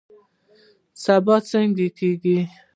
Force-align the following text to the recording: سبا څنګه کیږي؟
سبا 1.03 1.35
څنګه 1.49 1.87
کیږي؟ 1.97 2.37